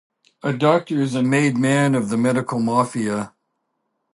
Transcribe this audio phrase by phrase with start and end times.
[0.41, 3.35] A doctor is a made man of the medical mafia.